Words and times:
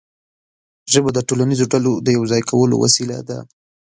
ژبه 0.91 1.09
د 1.13 1.19
ټولنیزو 1.27 1.65
ډلو 1.73 1.93
د 2.05 2.07
یو 2.17 2.23
ځای 2.31 2.41
کولو 2.49 2.75
وسیله 2.83 3.17
ده. 3.29 3.39